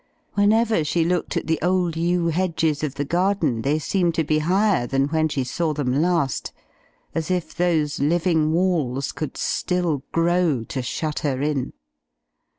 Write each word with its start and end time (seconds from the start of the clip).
Whenever 0.33 0.83
she 0.83 1.05
looked 1.05 1.37
at 1.37 1.45
the 1.45 1.59
old 1.61 1.95
yew 1.95 2.29
hedges 2.29 2.81
of 2.83 2.95
the 2.95 3.05
garden 3.05 3.61
they 3.61 3.77
seemed 3.77 4.15
to 4.15 4.23
be 4.23 4.39
higher 4.39 4.87
than 4.87 5.09
when 5.09 5.29
she 5.29 5.43
saw 5.43 5.73
them 5.73 5.93
last; 6.01 6.51
as 7.13 7.29
if 7.29 7.53
those 7.53 7.99
living 7.99 8.51
walls 8.51 9.11
could 9.11 9.37
still 9.37 10.01
grow 10.11 10.63
to 10.63 10.81
shut 10.81 11.19
her 11.19 11.39
in. 11.43 11.71